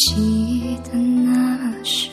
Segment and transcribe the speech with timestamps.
[0.00, 2.10] 记得那声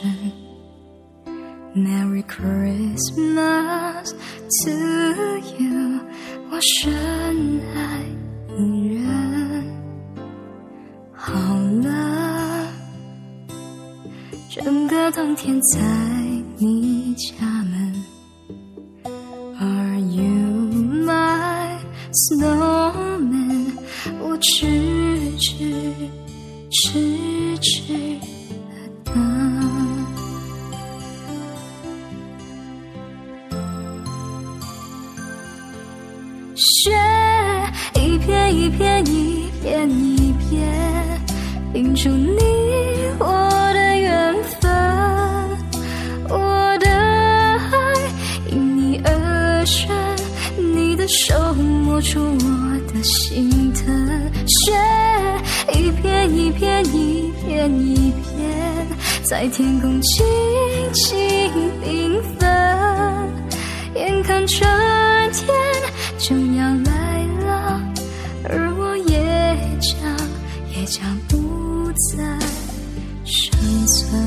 [1.74, 4.12] Merry Christmas
[4.66, 4.72] to
[5.58, 6.00] you，
[6.52, 6.92] 我深
[7.74, 8.04] 爱
[8.50, 8.56] 的
[8.90, 9.64] 人。
[11.14, 11.32] 好
[11.82, 12.68] 了，
[14.50, 15.80] 整个冬天在
[16.58, 17.94] 你家门。
[19.62, 20.26] Are you
[21.06, 21.78] my
[22.12, 23.72] snowman？
[24.20, 25.94] 我痴痴
[26.70, 28.22] 痴痴的
[29.04, 29.14] 等。
[36.56, 36.92] 雪
[37.96, 41.22] 一片一片一片一片，
[41.74, 42.40] 映出你
[43.20, 43.47] 我
[57.68, 58.88] 一片，
[59.24, 60.26] 在天空轻
[60.94, 61.10] 轻
[61.84, 62.48] 缤纷，
[63.96, 64.70] 眼看春
[65.32, 65.48] 天
[66.18, 67.82] 就要来了，
[68.44, 69.92] 而我也将
[70.76, 72.24] 也将不再
[73.26, 73.52] 生
[73.88, 74.27] 存。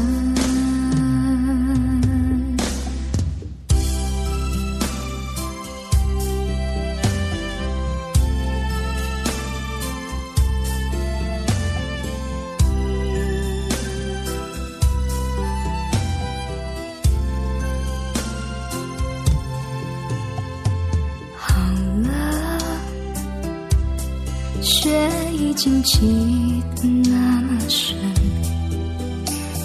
[24.91, 24.99] 却
[25.33, 27.97] 已经记得那么深。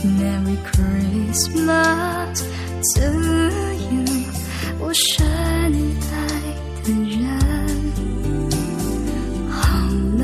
[0.03, 2.43] Merry Christmas
[2.93, 3.01] to
[3.89, 4.05] you，
[4.79, 5.33] 我深爱
[6.83, 7.17] 的人。
[9.49, 9.57] 好
[10.19, 10.23] 了，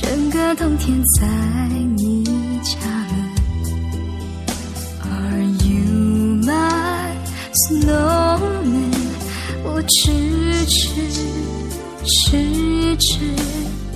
[0.00, 1.28] 整个冬天在
[1.98, 2.24] 你
[2.62, 2.78] 家
[3.10, 3.12] 门。
[5.02, 7.12] Are you my
[7.68, 8.94] snowman？
[9.64, 10.00] 我痴
[10.64, 10.80] 痴
[12.12, 13.18] 痴痴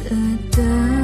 [0.05, 0.17] 的
[0.51, 0.97] 等。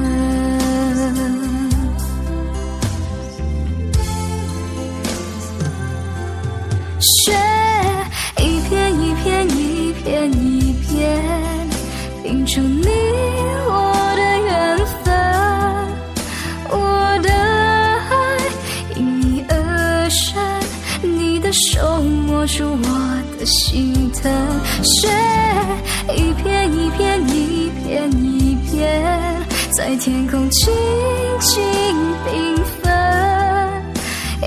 [24.02, 24.32] 心疼。
[24.82, 25.08] 雪
[26.16, 29.00] 一片一片一片一片，
[29.76, 30.72] 在天空轻
[31.38, 31.62] 轻
[32.26, 32.92] 缤纷。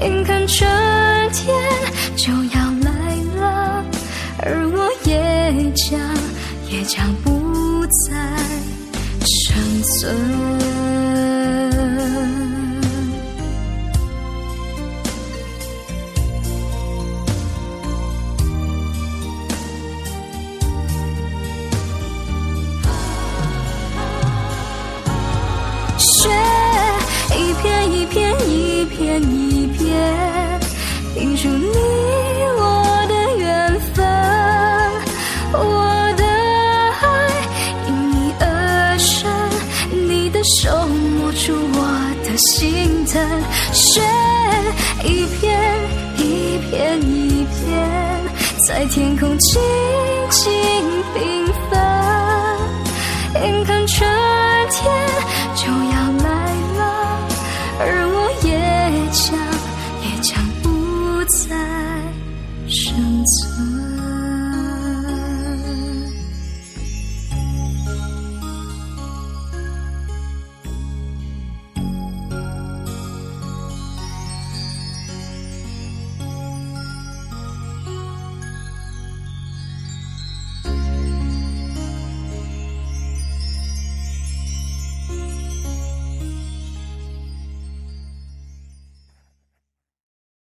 [0.01, 0.69] 眼看春
[1.31, 1.55] 天
[2.17, 2.91] 就要来
[3.37, 3.85] 了，
[4.39, 5.97] 而我也将
[6.69, 8.13] 也将不再
[9.21, 10.44] 生存。
[28.85, 30.59] 一片一片，
[31.15, 31.67] 拼出你
[32.55, 34.05] 我的缘分。
[35.53, 36.23] 我的
[37.01, 37.03] 爱
[37.87, 39.27] 因你而生，
[40.07, 40.87] 你的手
[41.17, 41.79] 摸出我
[42.23, 43.19] 的心疼。
[43.73, 44.01] 雪
[45.03, 45.59] 一片
[46.17, 48.23] 一片一片，
[48.67, 49.59] 在天空静
[50.29, 50.53] 静
[51.15, 51.17] 缤
[51.71, 51.81] 纷。
[53.41, 54.07] 眼看春
[63.25, 63.84] answer.